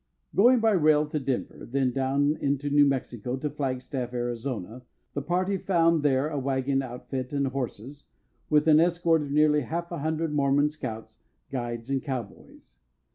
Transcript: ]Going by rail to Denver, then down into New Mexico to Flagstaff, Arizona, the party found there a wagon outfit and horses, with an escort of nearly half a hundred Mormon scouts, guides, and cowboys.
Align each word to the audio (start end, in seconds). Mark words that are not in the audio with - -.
]Going 0.35 0.59
by 0.61 0.71
rail 0.71 1.05
to 1.09 1.19
Denver, 1.19 1.63
then 1.69 1.91
down 1.91 2.35
into 2.41 2.71
New 2.71 2.85
Mexico 2.85 3.37
to 3.37 3.51
Flagstaff, 3.51 4.15
Arizona, 4.15 4.81
the 5.13 5.21
party 5.21 5.59
found 5.59 6.01
there 6.01 6.27
a 6.27 6.39
wagon 6.39 6.81
outfit 6.81 7.33
and 7.33 7.45
horses, 7.45 8.07
with 8.49 8.67
an 8.67 8.79
escort 8.79 9.21
of 9.21 9.29
nearly 9.31 9.61
half 9.61 9.91
a 9.91 9.99
hundred 9.99 10.33
Mormon 10.33 10.71
scouts, 10.71 11.19
guides, 11.51 11.91
and 11.91 12.01
cowboys. 12.01 12.79